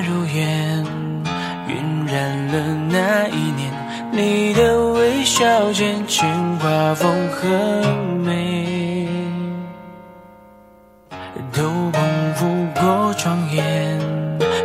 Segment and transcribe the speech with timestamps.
[0.00, 0.84] 如烟，
[1.68, 3.72] 晕染了那一年。
[4.12, 6.26] 你的微笑渐渐
[6.58, 7.48] 画风很
[8.24, 9.08] 美，
[11.52, 14.00] 斗篷拂过窗沿，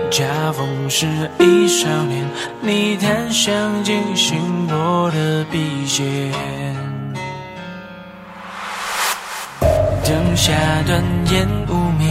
[0.09, 1.05] 恰逢是
[1.39, 2.25] 一少年。
[2.61, 6.31] 你檀香惊醒我的笔尖，
[10.05, 10.53] 灯下
[10.85, 12.10] 断烟无眠。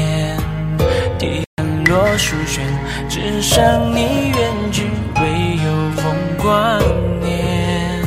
[2.00, 2.66] 落书卷，
[3.10, 4.84] 纸上你远去，
[5.16, 6.80] 唯有风光
[7.20, 8.02] 年。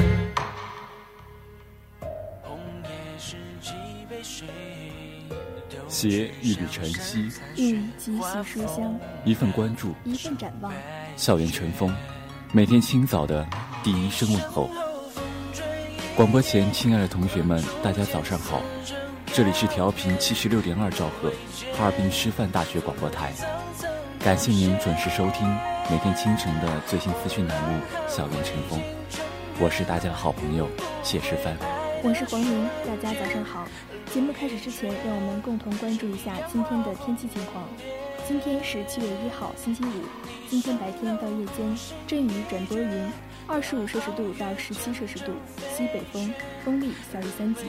[5.87, 10.73] 携一缕晨曦，一几许书香，一份关注，一份展望。
[11.15, 11.95] 校园晨风，
[12.51, 13.47] 每天清早的
[13.83, 14.71] 第一声问候。
[16.15, 18.59] 广播前，亲爱的同学们，大家早上好，
[19.27, 21.31] 这里是调频七十六点二兆赫，
[21.77, 23.31] 哈尔滨师范大学广播台。
[24.23, 25.45] 感谢您准时收听
[25.91, 27.77] 每天清晨的最新资讯栏目
[28.09, 28.79] 《校园晨风》，
[29.59, 30.65] 我是大家的好朋友
[31.03, 31.53] 谢世帆，
[32.01, 33.67] 我是黄玲，大家早上好。
[34.13, 37.65] 节目开始之前，让我们共同关注一下今天的天气情况。
[38.25, 39.91] 今天是七月一号，星期五。
[40.49, 43.11] 今天白天到夜间阵雨转多云，
[43.45, 45.33] 二十五摄氏度到十七摄氏度，
[45.75, 46.33] 西北风，
[46.63, 47.63] 风力小于三级。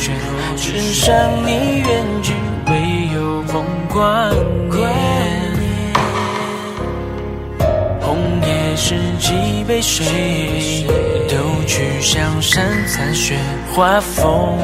[0.00, 2.32] 落书卷，纸上你远去，
[2.66, 4.30] 唯有风光
[4.70, 4.88] 年。
[8.00, 10.06] 红叶拾几杯水，
[11.28, 11.36] 都
[11.66, 13.38] 去向山残雪，
[13.74, 14.58] 花风。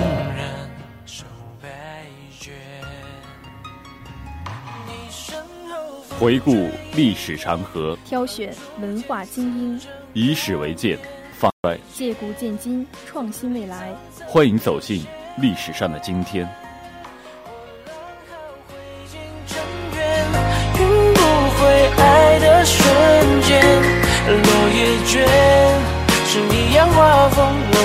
[6.19, 8.51] 回顾历史长河，挑选
[8.81, 9.79] 文化精英，
[10.15, 10.99] 以史为鉴，
[11.39, 13.95] 放在借古鉴今，创新未来。
[14.27, 15.05] 欢迎走进
[15.37, 16.49] 历史上的今天。
[20.79, 23.63] 云不回爱的瞬间，
[24.27, 25.27] 落叶卷，
[26.27, 27.81] 是一样画风浓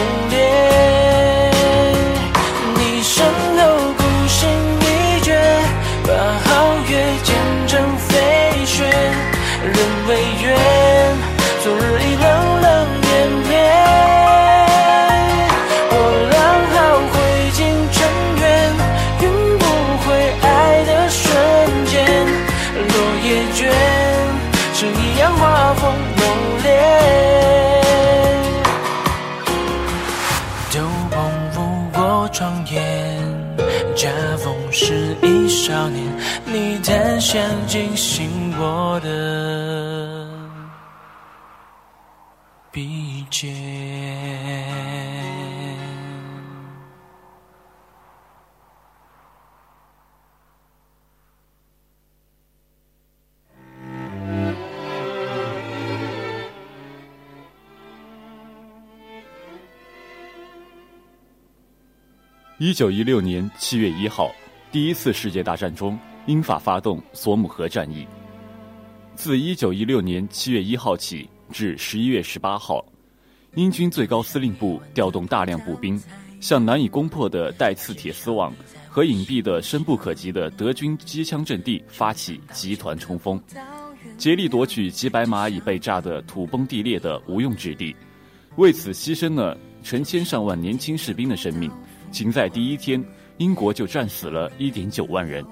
[62.64, 64.32] 一九一六年七月一号，
[64.72, 65.98] 第一次世界大战中，
[66.28, 68.06] 英法发动索姆河战役。
[69.16, 72.86] 自一九一六年七月一号起至十一月十八号，
[73.56, 76.00] 英军最高司令部调动大量步兵，
[76.40, 78.54] 向难以攻破的带刺铁丝网
[78.88, 83.42] 和隐蔽的深不可及的德军机枪阵地发起集团冲锋，
[84.20, 87.96] 竭力夺取几百码已被炸得土崩地裂的无用之地，
[88.58, 91.72] 为此牺牲了成千上万年轻士兵的生命。
[92.12, 93.04] 仅在第一天，
[93.38, 95.44] 英国就战死了一点九万人。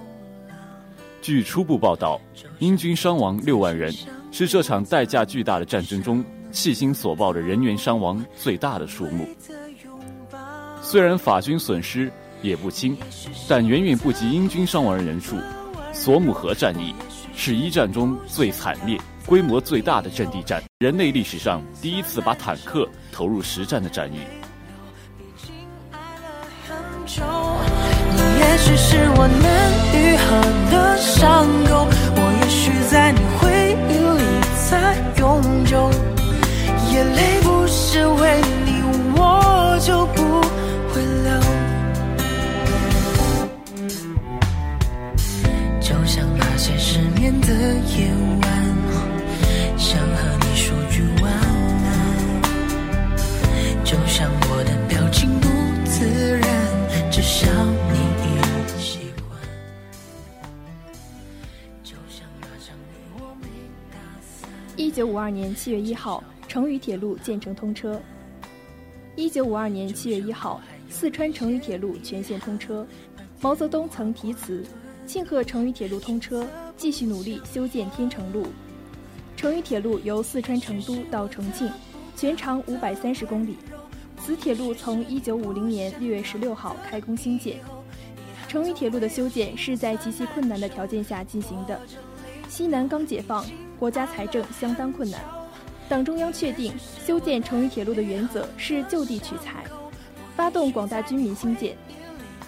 [1.21, 2.19] 据初步报道，
[2.59, 3.93] 英军伤亡六万人，
[4.31, 9.27] 是这场代价巨大的战争中迄今所报的人员伤亡最大的数目。
[10.81, 12.11] 虽然法军损失
[12.41, 12.97] 也不轻，
[13.47, 15.35] 但远远不及英军伤亡人数。
[15.91, 16.93] 索姆河战役
[17.35, 24.19] 是一战中最惨烈、规模最大的阵地战，人类历史上第一次把坦克投入实战的战役。
[27.11, 27.17] 你
[28.39, 29.43] 也许是我难
[29.95, 30.27] 愈合
[30.69, 33.49] 的伤口，我也许在你回
[33.89, 34.23] 忆里
[34.69, 35.25] 才永
[35.65, 35.89] 久。
[36.91, 38.83] 眼泪不是为你，
[39.17, 39.19] 我
[39.81, 40.21] 就不
[40.93, 41.27] 会流。
[45.81, 48.11] 就像那些失眠的夜
[64.99, 68.01] 九五二年七月一号，成渝铁路建成通车。
[69.15, 70.59] 一九五二年七月一号，
[70.89, 72.85] 四川成渝铁路全线通车。
[73.39, 74.61] 毛泽东曾题词
[75.07, 78.45] 庆贺成渝铁路通车，继续努力修建天成路。
[79.37, 81.71] 成渝铁路由四川成都到重庆，
[82.17, 83.55] 全长五百三十公里。
[84.17, 87.55] 此铁路从一九五零年六月十六号开工兴建。
[88.49, 91.79] 成渝铁路的修建是在极其困难的条件下进行的。
[92.49, 93.45] 西南刚解放，
[93.79, 95.21] 国家财政相当困难。
[95.87, 99.63] 党中央确定修建成渝铁路的原则是就地取材，
[100.35, 101.75] 发动广大军民兴建。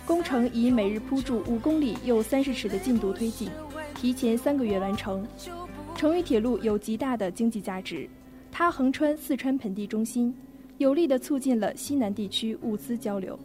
[0.05, 3.49] 工程以每日铺筑五公里又三十尺的进度推进，
[3.95, 5.25] 提前三个月完成。
[5.95, 8.09] 成渝铁路有极大的经济价值，
[8.51, 10.33] 它横穿四川盆地中心。
[10.77, 13.37] 有力地促进了西南地区物资交流。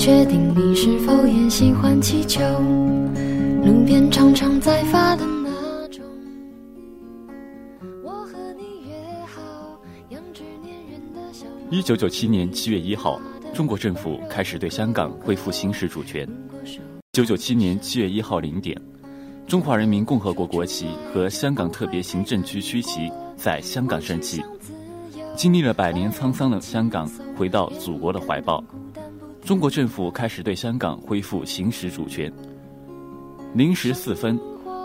[0.00, 2.40] 确定你是否也喜欢气球，
[3.62, 5.26] 路边常常在发的。
[11.68, 13.20] 一九九七年七月一号，
[13.52, 16.26] 中国政府开始对香港恢复行使主权。
[16.64, 16.72] 一
[17.12, 18.74] 九九七年七月一号零点，
[19.46, 24.42] 中华人民共和国国旗和香港特别行政区区旗在香港升起。
[25.36, 28.64] 经历了百年沧桑的香港回到祖国的怀抱，
[29.50, 32.32] 中国政府开始对香港恢复行使主权。
[33.52, 34.38] 零时四分，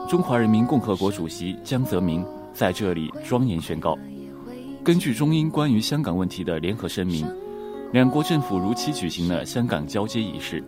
[0.09, 3.95] 中华人民共和国主席江泽民在这里庄严宣告。
[4.83, 7.27] 根据中英关于香港问题的联合声明，
[7.93, 10.63] 两国政府如期举行了香港交接仪式，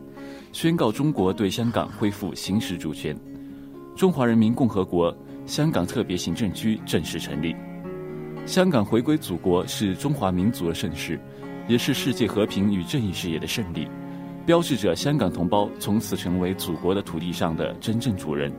[0.54, 3.20] 宣告中国对香港恢复行使主权，
[3.96, 5.12] 中华人民共和国
[5.48, 7.56] 香港特别行政区正式成立。
[8.46, 11.20] 香港回归祖国是中华民族的盛世，
[11.68, 13.88] 也是世界和平与正义事业的胜利，
[14.46, 18.52] 标志着香港同胞从此成为祖国的土地上的真正主人。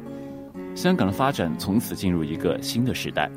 [0.74, 3.30] 香港的发展从此进入一个新的时代。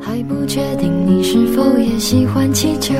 [0.00, 2.94] 还不确定你是否也喜欢气球，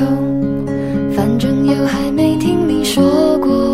[1.15, 3.66] 反正又还没听你说过。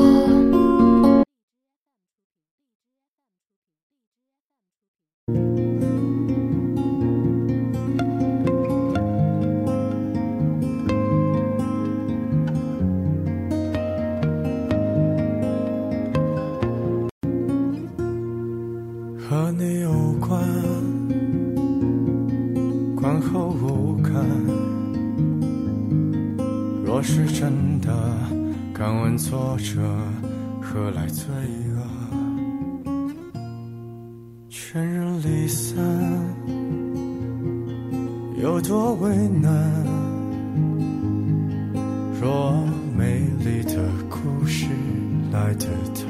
[45.44, 46.04] 来得太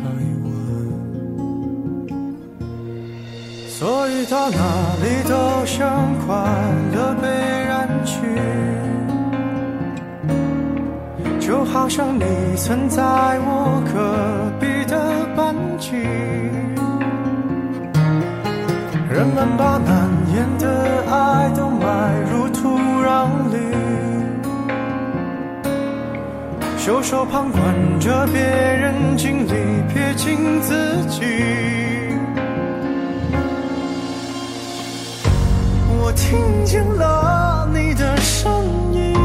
[0.44, 0.48] 晚，
[3.68, 4.58] 所以到哪
[5.02, 6.36] 里都像快
[6.94, 7.28] 乐被
[7.66, 8.14] 染去，
[11.40, 12.24] 就好像你
[12.58, 13.98] 曾在我隔
[14.60, 15.94] 壁的班级。
[19.10, 20.68] 人们把难言的
[21.12, 21.82] 爱都埋
[22.30, 22.33] 入
[26.86, 29.54] 袖手旁观着别人经历，
[29.88, 30.76] 撇清自
[31.06, 31.22] 己。
[35.88, 38.52] 我听见了你的声
[38.92, 39.16] 音，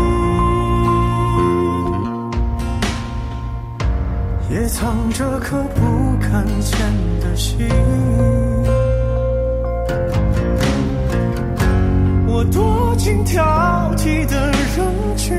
[4.48, 6.78] 也藏着颗不敢见
[7.20, 7.68] 的心。
[12.28, 13.42] 我躲进挑
[13.96, 15.36] 剔的人群。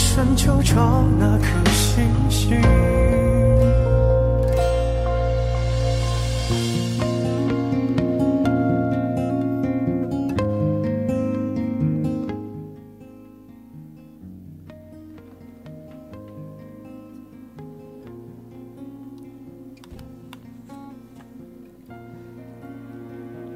[0.00, 3.29] 一生就找那颗星星。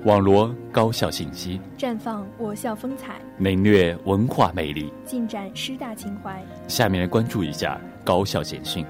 [0.04, 6.38] 网罗高校信息，绽放我校风采，领略文化魅力，尽展师大情怀。
[6.68, 8.84] 下面来关注一下高校简讯。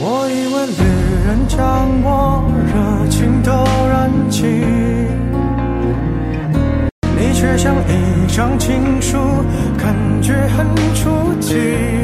[0.00, 0.82] 我以为旅
[1.26, 2.42] 人将我
[2.72, 3.52] 热情都
[3.90, 4.48] 燃尽，
[7.14, 9.18] 你却像一张情书，
[9.76, 12.01] 感觉很出奇。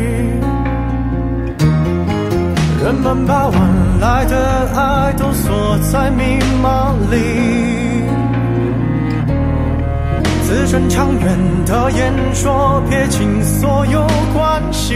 [2.89, 4.35] 人们把晚来的
[4.75, 7.19] 爱都锁在密码里，
[10.43, 14.95] 字正腔圆的演说，撇清所有关系。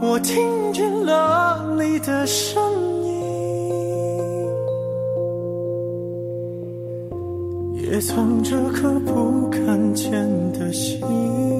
[0.00, 2.60] 我听见了你的声
[3.04, 3.22] 音，
[7.76, 9.47] 也藏着颗不
[10.68, 11.57] 的心。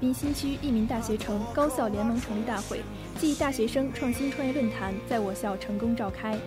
[0.00, 2.80] 滨新区利民大学城高校联盟成立大会
[3.18, 6.38] 暨大学生创新创业论坛在我校成功召开。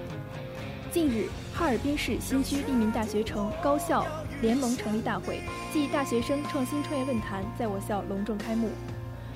[0.90, 4.06] 近日，哈尔滨市新区利民大学城高校
[4.42, 5.42] 联盟成立大会
[5.74, 8.70] 暨大学生创新创业论坛在我校隆重开幕。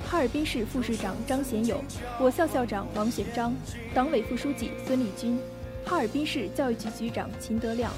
[0.05, 1.84] 哈尔滨市副市长张贤友，
[2.17, 3.53] 我校校长王选章，
[3.93, 5.38] 党委副书记孙立军，
[5.86, 7.91] 哈尔滨市教育局局长秦德亮，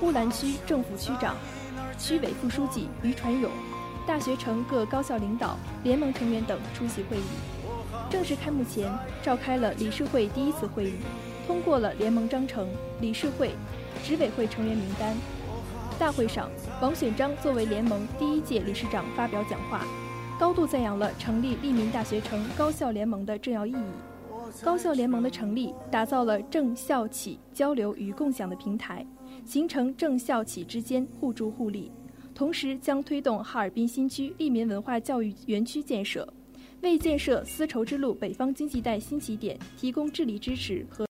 [0.00, 1.34] 乌兰区政府区长、
[1.98, 3.50] 区委副书记于传勇，
[4.06, 7.22] 大学城各高校领导、联盟成员等出席会议。
[8.08, 8.88] 正式开幕前，
[9.20, 10.94] 召开了理事会第一次会议，
[11.44, 12.68] 通过了联盟章程、
[13.00, 13.50] 理事会、
[14.04, 15.16] 执委会成员名单。
[15.98, 16.48] 大会上，
[16.80, 19.84] 王选章作为联盟第一届理事长发表讲话，
[20.38, 24.62] 高度赞扬了成立利民大学城高校联盟的重要意义。
[24.62, 29.04] 高校联盟的成立，打造了政校企交流与共享的平台，
[29.44, 31.90] 形成政校企之间互助互利，
[32.36, 36.28] 同时将推动哈尔滨新区利民文化教育园区建设，
[36.82, 41.06] 为建设丝绸之路北方经济带新起点提供智力支持和。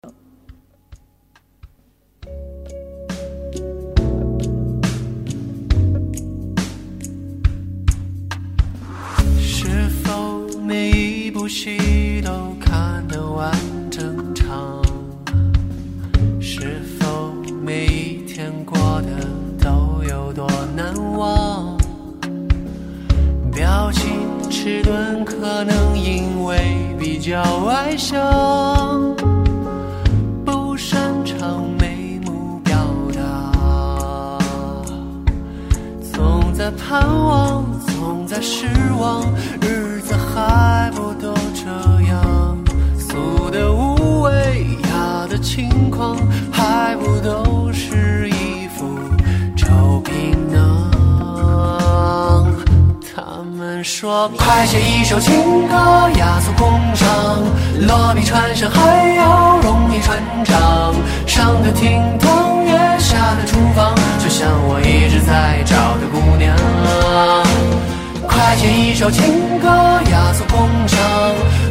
[57.91, 60.95] 厂，落笔传神还要容易传唱。
[61.27, 66.57] 上的厅堂，月下的厨房，就像我一直在找的姑娘。
[68.29, 69.69] 快写一首情歌，
[70.11, 71.01] 压缩工赏，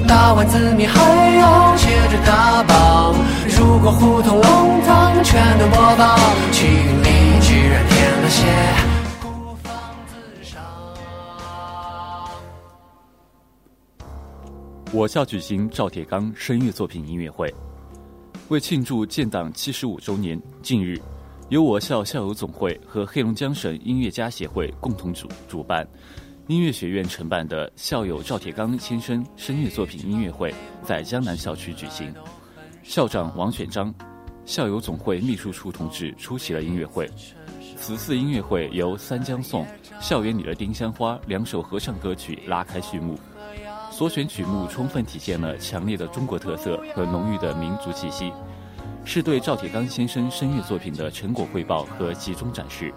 [0.07, 0.99] 打完字谜还
[1.39, 3.15] 要接着打榜。
[3.57, 6.19] 如果胡同弄堂全都播放，
[6.51, 8.43] 气运里居然添了些
[14.91, 17.53] 我校举行赵铁刚声乐作品音乐会，
[18.47, 20.99] 为庆祝建党七十五周年，近日，
[21.49, 25.87] 由我校校友总会和黑龙江省音乐家协会共同主主办，
[26.47, 30.51] 音乐学院承办的校友赵铁刚先生声乐作品音乐会
[30.83, 32.11] 在江南校区举行。
[32.81, 33.93] 校长王选章、
[34.43, 37.07] 校友总会秘书处同志出席了音乐会。
[37.77, 39.63] 此次音乐会由《三江颂》
[40.01, 43.15] 《校园里的丁香花》两首合唱歌曲拉开序幕。
[43.99, 48.31] 所选曲目充分体现了强烈的中国特色和浓郁的民族气息，
[49.03, 52.93] 是对赵铁刚先生声乐作品的成果汇报和集中展示。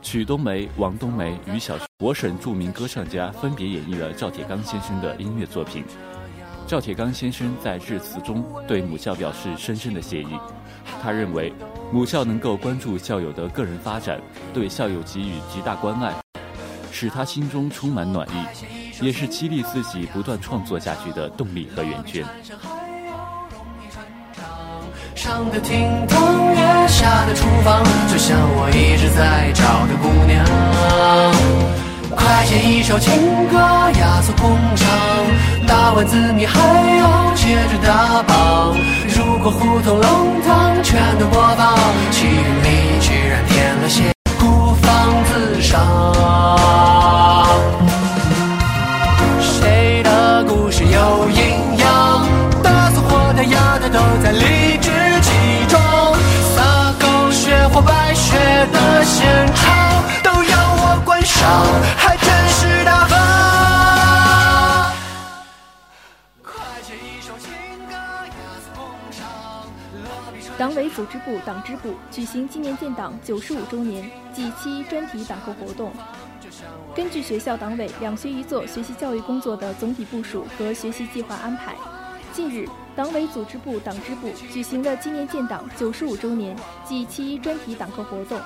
[0.00, 5.84] 曲冬梅、王冬梅与小我省著名歌唱家分别演绎了赵铁刚先生的音乐作品。
[6.64, 10.28] 赵铁刚先生在致辞中对母校表示深深的谢意，
[11.02, 11.52] 他认为
[11.92, 14.20] 母校能够关注校友的个人发展，
[14.52, 16.14] 对校友给予极大关爱，
[16.92, 22.24] 使他心中充满暖意，也是激励自己不断创作下去的动力和源泉。
[25.14, 30.44] 上的厅堂，月下的厨房，就像我一直在找的姑娘。
[32.14, 33.12] 快写一首情
[33.48, 34.86] 歌，压缩工厂，
[35.66, 36.60] 打完字谜还
[36.98, 38.76] 要接着打榜。
[39.16, 41.74] 如果胡同弄堂全都播放，
[42.10, 46.63] 气运里居然添了些孤芳自赏。
[70.94, 75.92] 组织部党支部举行纪念建党九十五周年暨七一专题党课活动。
[76.94, 81.74] 根据学校党委两学一做学习教育工作的总体部署和学习计划安排，
[82.32, 88.40] 近日，党委组织部党支部举行了纪念建党九十五周年暨七一专题党课活动。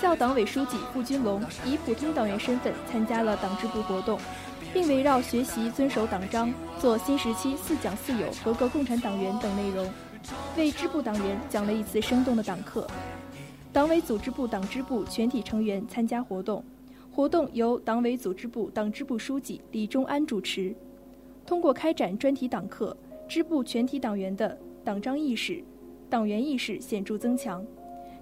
[0.00, 4.18] 校党委书记付军龙以普通党员身份参加了党支部活动，
[4.72, 9.92] 并围绕学习遵守党章、做新时期四讲四有合格共产党员等内容，
[10.56, 12.86] 为支部党员讲了一次生动的党课。
[13.72, 16.64] 党委组织部党支部全体成员参加活动，
[17.12, 20.74] 活动由党委组织部党支部书记李忠安主持。
[21.46, 22.96] 通过开展专题党课，
[23.28, 25.62] 支部全体党员的党章意识、
[26.08, 27.64] 党员意识显著增强。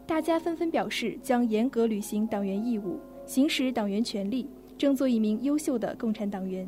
[0.06, 6.66] 大家纷纷表示将严格履行党员义务，行使党员权利，争做一名优秀的共产党员。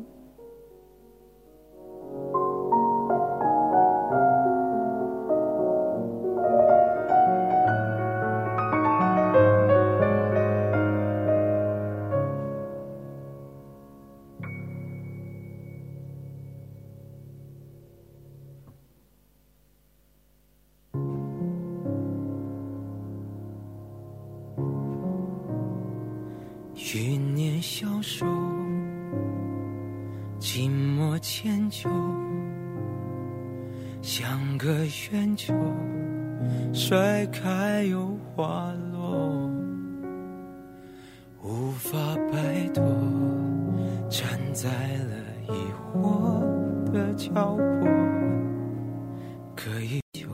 [49.54, 50.26] 可以就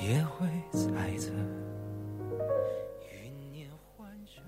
[0.00, 1.32] 也会猜测。
[3.10, 4.40] 余年换着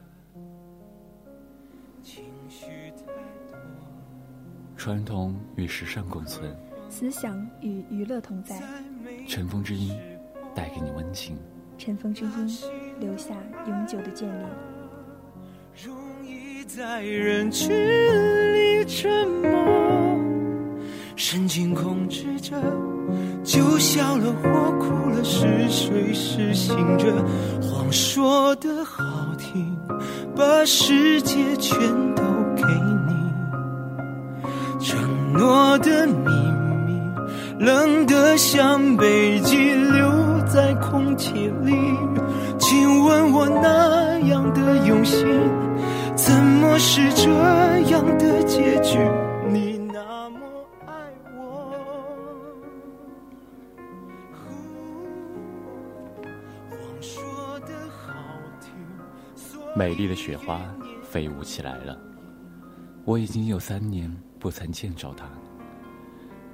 [2.03, 3.07] 情绪太
[3.51, 3.59] 多。
[4.77, 6.55] 传统与时尚共存，
[6.89, 8.61] 思想与娱乐同在，
[9.27, 9.99] 尘封之音
[10.55, 11.37] 带给你温情。
[11.77, 12.49] 尘封之音
[13.01, 13.35] 留下
[13.67, 14.49] 永久的眷恋。
[15.85, 19.76] 容易在人群里沉默，
[21.37, 22.57] 神经控制着，
[23.45, 27.13] 就笑了或哭了，是睡是醒着，
[27.61, 29.05] 谎说的好
[29.37, 29.77] 听，
[30.35, 31.79] 把世界全
[32.15, 32.23] 都
[32.57, 32.63] 给
[33.07, 34.49] 你，
[34.83, 34.99] 承
[35.35, 36.31] 诺的秘
[36.87, 36.99] 密，
[37.59, 40.11] 冷得像北极，留
[40.47, 41.75] 在空气里。
[42.59, 45.27] 请问我那样的用心，
[46.15, 47.29] 怎么是这
[47.91, 48.99] 样的结局？
[49.51, 49.79] 你
[59.77, 60.63] 美丽的雪花
[61.03, 62.01] 飞舞起来了。
[63.05, 64.11] 我已经有三年
[64.41, 65.29] 不曾见着它。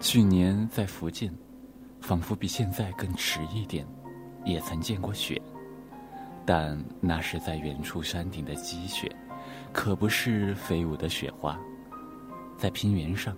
[0.01, 1.33] 去年在福建，
[2.01, 3.87] 仿佛比现在更迟一点，
[4.45, 5.41] 也曾见过雪，
[6.45, 9.09] 但那是在远处山顶的积雪，
[9.73, 11.57] 可不是飞舞的雪花。
[12.59, 13.37] 在平原上，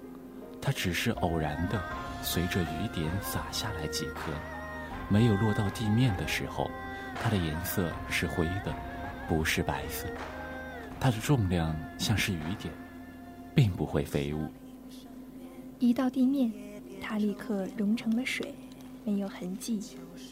[0.62, 1.78] 它只是偶然的
[2.22, 4.32] 随着雨点洒下来几颗，
[5.10, 6.70] 没有落到地面的时候，
[7.22, 8.74] 它的颜色是灰的，
[9.28, 10.06] 不是白色。
[11.00, 12.72] 它的重量像是雨点，
[13.54, 14.48] 并不会飞舞。
[15.78, 16.50] 一到地面，
[17.00, 18.54] 它立刻融成了水，
[19.04, 19.80] 没有痕迹，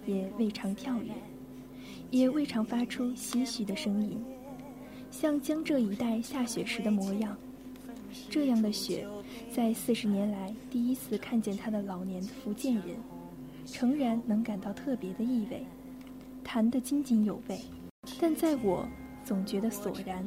[0.07, 1.13] 也未尝跳跃，
[2.11, 4.19] 也未尝发出唏嘘的声音，
[5.11, 7.37] 像江浙一带下雪时的模样。
[8.31, 9.07] 这样的雪，
[9.55, 12.97] 在四十年来第一次看见它的老年福建人，
[13.67, 15.67] 诚然能感到特别的意味，
[16.43, 17.61] 谈得津津有味。
[18.23, 18.89] 但在我
[19.25, 20.25] 总觉得索然。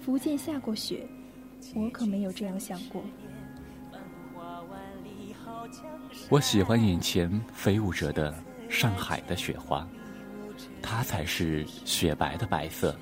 [0.00, 1.06] 福建下过雪，
[1.74, 3.04] 我可没有这样想过。
[6.30, 8.34] 我喜欢眼前飞舞着的
[8.70, 9.86] 上海的雪花，
[10.80, 12.96] 它才是雪白的白色，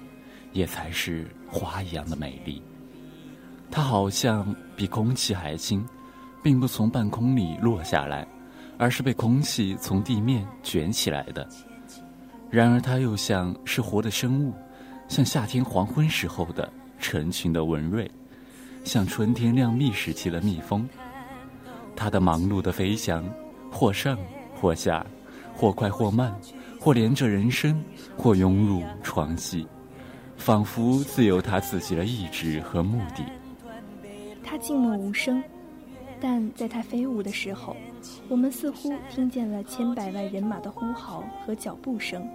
[0.53, 2.61] 也才是花一样的美丽。
[3.71, 5.87] 它好像比空气还轻，
[6.43, 8.27] 并不从半空里落下来，
[8.79, 11.49] 而是被空气从地面卷起来的。
[12.51, 14.55] 然而，它又像是活的生物，
[15.09, 18.11] 像夏天黄昏时候的成群的蚊瑞，
[18.85, 20.89] 像春天亮蜜时期的蜜蜂。
[21.95, 23.25] 它的忙碌的飞翔，
[23.71, 24.17] 或上
[24.55, 25.05] 或下，
[25.55, 26.35] 或快或慢，
[26.81, 27.83] 或连着人生，
[28.17, 29.67] 或涌入床隙，
[30.37, 33.25] 仿佛自有它自己的意志和目的。
[34.45, 35.43] 它静默无声，
[36.21, 37.77] 但在它飞舞的时候，
[38.29, 42.27] 我们似乎听见了千百万人马的呼号和脚步声，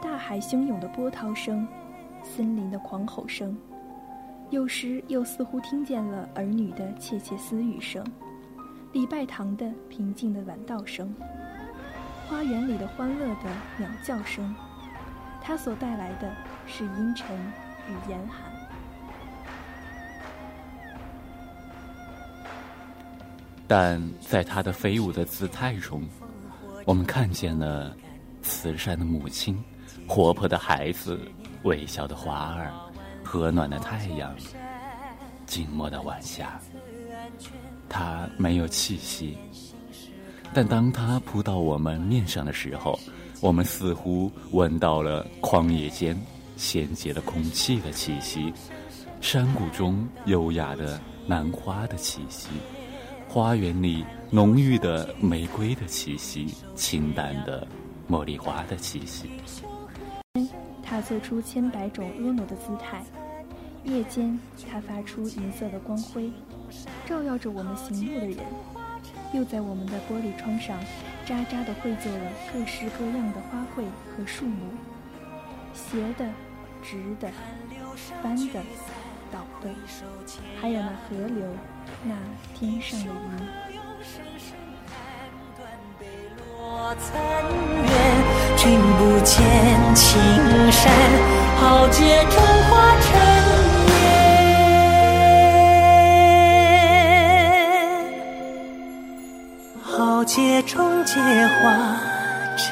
[0.00, 1.66] 大海汹涌的波涛声，
[2.22, 3.56] 森林的狂吼声，
[4.50, 8.04] 有时又似乎听见了儿女的窃窃私语声。
[8.92, 11.14] 礼拜堂的平静的晚道声，
[12.28, 14.54] 花园里的欢乐的鸟叫声，
[15.40, 16.32] 它所带来的
[16.66, 17.36] 是阴沉
[17.88, 18.49] 与严寒。
[23.70, 26.02] 但在它的飞舞的姿态中，
[26.84, 27.94] 我们看见了
[28.42, 29.56] 慈善的母亲、
[30.08, 31.16] 活泼的孩子、
[31.62, 32.72] 微笑的花儿、
[33.22, 34.34] 和暖的太阳、
[35.46, 36.60] 静默的晚霞。
[37.88, 39.38] 它没有气息，
[40.52, 42.98] 但当它扑到我们面上的时候，
[43.40, 46.20] 我们似乎闻到了旷野间
[46.56, 48.52] 鲜洁的空气的气息，
[49.20, 52.48] 山谷中优雅的兰花的气息，
[53.32, 57.64] 花园里浓郁的玫瑰的气息，清淡的
[58.10, 59.30] 茉莉花的气息。
[60.82, 63.04] 它做出千百种婀娜的姿态，
[63.84, 64.36] 夜间
[64.68, 66.28] 它发出银色的光辉。
[67.06, 68.38] 照耀着我们行路的人，
[69.32, 70.76] 又在我们的玻璃窗上
[71.24, 74.72] 渣渣地绘就了各式各样的花卉和树木，
[75.72, 76.28] 斜的、
[76.82, 77.30] 直的、
[78.24, 78.60] 弯的、
[80.60, 81.46] 还有那河流，
[82.04, 82.14] 那
[82.54, 83.12] 天上的云。
[88.56, 89.34] 君不见
[89.94, 90.08] 青
[90.70, 90.92] 山，
[91.56, 92.34] 豪杰中
[92.68, 92.70] 华
[93.00, 93.08] 尘。
[100.24, 101.98] 结中结花
[102.56, 102.68] 尘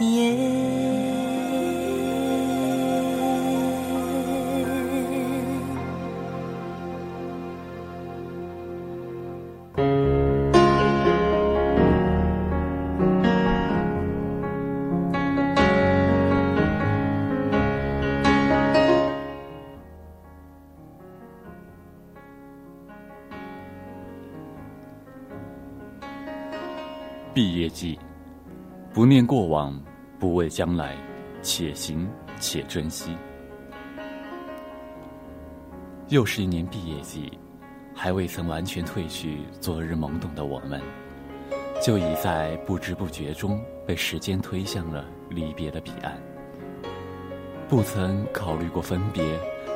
[0.00, 0.65] 烟。
[29.36, 29.78] 过往，
[30.18, 30.96] 不畏将来，
[31.42, 32.08] 且行
[32.40, 33.14] 且珍惜。
[36.08, 37.30] 又是一年毕业季，
[37.94, 40.80] 还未曾完全褪去昨日懵懂的我们，
[41.82, 46.18] 就已在不知不觉中被时间推向了离别的彼岸。
[47.68, 49.22] 不曾考虑过分别，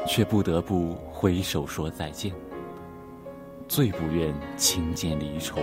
[0.06, 2.32] 却不得不挥手说再见。
[3.68, 5.58] 最不愿轻见离愁。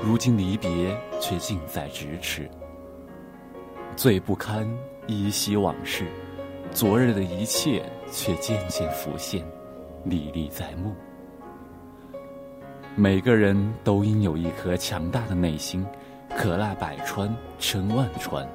[0.00, 2.48] 如今离别，却近在咫尺。
[3.96, 4.68] 最不堪
[5.06, 6.04] 依稀往事，
[6.70, 7.82] 昨日的一切
[8.12, 9.42] 却渐渐浮现，
[10.04, 10.94] 历历在目。
[12.94, 15.82] 每个人都应有一颗强大的内心，
[16.36, 18.46] 可纳百川，撑万川。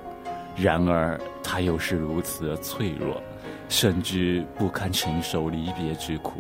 [0.56, 3.20] 然而，他又是如此的脆弱，
[3.68, 6.34] 甚至不堪承受离别之苦。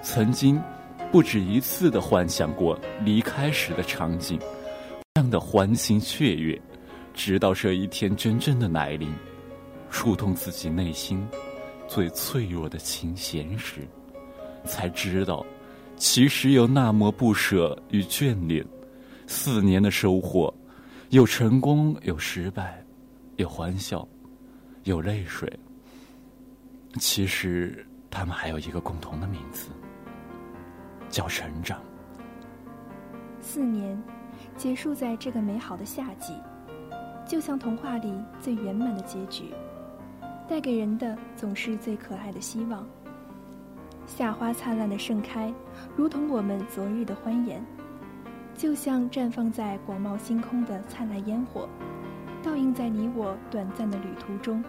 [0.00, 0.58] 曾经，
[1.12, 4.38] 不止一次的幻想过离开时的场景，
[5.14, 6.58] 这样的欢欣雀跃，
[7.14, 9.12] 直到这一天真正的来临，
[9.90, 11.26] 触动自己内心
[11.86, 13.86] 最脆弱的琴弦时，
[14.64, 15.44] 才知道，
[15.96, 18.64] 其实有那么不舍与眷恋。
[19.26, 20.52] 四年的收获，
[21.10, 22.84] 有成功，有失败。
[23.36, 24.06] 有欢笑，
[24.84, 25.50] 有泪水。
[26.98, 29.70] 其实，他们还有一个共同的名字，
[31.08, 31.80] 叫成长。
[33.40, 34.02] 四年，
[34.56, 36.34] 结束在这个美好的夏季，
[37.30, 39.54] 就像童话里最圆满的结局，
[40.48, 42.84] 带给人的总是最可爱的希望。
[44.04, 45.54] 夏花灿烂的盛开，
[45.94, 47.64] 如同我们昨日的欢颜，
[48.56, 51.68] 就像绽放在广袤星空的灿烂烟火。
[52.42, 54.64] 倒映在你我短暂的旅途中，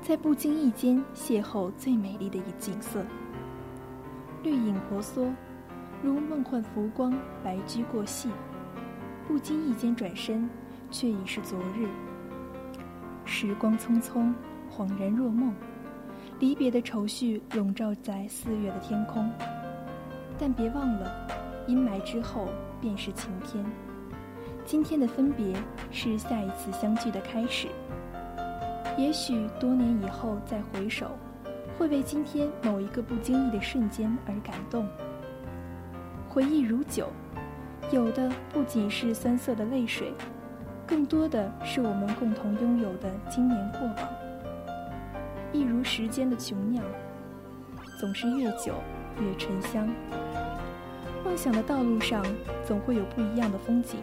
[0.00, 3.04] 在不经意间邂逅最美丽的景色。
[4.44, 5.28] 绿影婆娑，
[6.04, 8.28] 如梦幻浮光，白驹过隙，
[9.26, 10.48] 不经意间转身，
[10.94, 11.88] 却已是昨日。
[13.24, 14.32] 时光匆匆，
[14.70, 15.52] 恍然若梦，
[16.38, 19.28] 离别的愁绪笼罩在四月的天空。
[20.38, 21.26] 但别忘了，
[21.66, 22.46] 阴霾之后
[22.80, 23.64] 便是晴天。
[24.64, 25.52] 今天的分别
[25.90, 27.66] 是下一次相聚的开始。
[28.96, 31.10] 也许多年以后再回首，
[31.76, 34.86] 会为今天某一个不经意的瞬间而感动。
[36.28, 37.08] 回忆如酒，
[37.90, 40.12] 有的不仅是酸涩的泪水，
[40.86, 43.96] 更多的是我们共同拥有的经年过往。
[45.52, 46.84] 一如时间的琼酿，
[47.98, 48.74] 总是越久
[49.20, 49.88] 越醇香。
[51.24, 52.24] 梦想的道路上，
[52.66, 54.00] 总会有不一样的风景。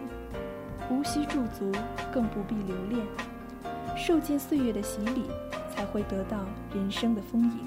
[0.89, 1.71] 无需驻足，
[2.11, 3.05] 更不必留恋，
[3.95, 5.25] 受尽岁月的洗礼，
[5.69, 6.39] 才会得到
[6.73, 7.59] 人生的丰盈。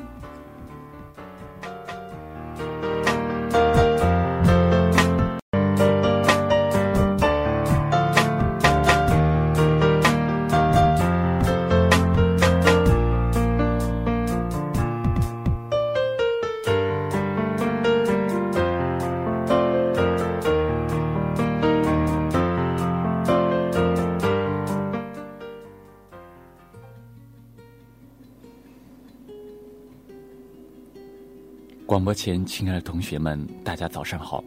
[31.95, 34.43] 广播前，亲爱的同学们，大家早上好！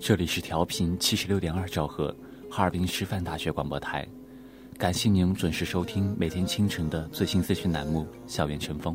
[0.00, 2.16] 这里是调频七十六点二兆赫，
[2.50, 4.08] 哈尔滨师范大学广播台。
[4.78, 8.94] 感谢您准时收听每天清晨的最新资讯栏目《校园晨风》，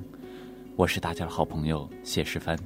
[0.75, 2.57] 我是大家的好朋友谢世帆。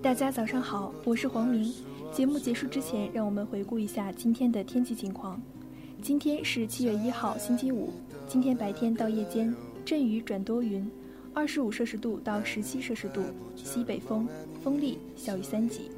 [0.00, 1.70] 大家早上好，我是黄明。
[2.10, 5.38] 节目结束之前，让我们回顾一下今天的天气情况。
[6.00, 7.92] 今天是七月一号，星期五。
[8.26, 10.90] 今天白天到夜间，阵雨转多云。
[11.36, 13.22] 二十五摄氏度到十七摄氏度，
[13.54, 14.26] 西北风，
[14.64, 15.90] 风力小于三级。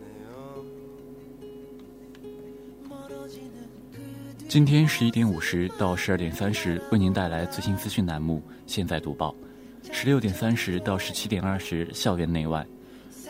[4.48, 9.32] 今天十一点五十到十二点三十，为您带来最新资讯栏目《现在读报》；
[9.94, 12.64] 十六点三十到十七点二十，校园内外；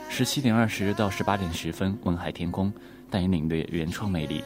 [0.08, 2.72] 十七点二十到十八点十分，文海天空，
[3.10, 4.40] 带您领略原创魅力；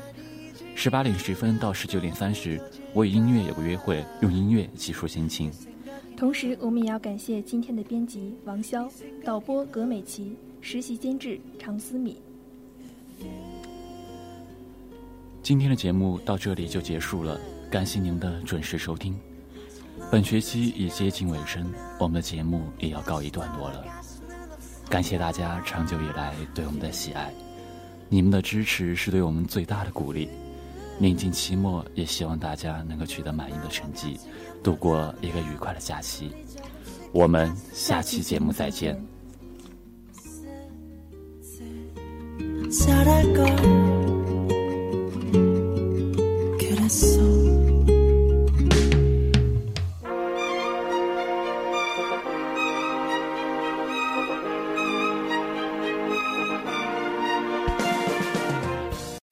[0.75, 2.61] 十八点十分到十九点三十，
[2.93, 5.53] 我与音乐有个约会，用音乐记述心情。
[6.23, 8.89] 同时，我们也要感谢今天的编辑王潇、
[9.25, 12.17] 导播葛美琪、实习监制常思敏。
[15.43, 19.19] 今天的节目到这里就结束了，感谢您的准时收听。
[20.13, 23.85] 本学期已接近尾声，我们的节目也要告一段落了。
[24.89, 27.35] 感谢大家长久以来对我们的喜爱，
[28.09, 30.29] 你们的支持是对我们最大的鼓励。
[31.03, 34.17] 临近期末，也希望大家能够取得满意的成绩。
[34.63, 36.31] 度过一个愉快的假期，
[37.11, 38.97] 我们下期节目再见。